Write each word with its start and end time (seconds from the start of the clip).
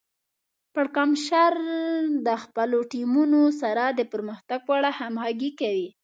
پړکمشر 0.73 1.53
د 2.27 2.29
خپلو 2.43 2.79
ټیمونو 2.91 3.41
سره 3.61 3.83
د 3.99 4.01
پرمختګ 4.13 4.59
په 4.67 4.71
اړه 4.77 4.89
همغږي 4.99 5.51
کوي. 5.59 5.89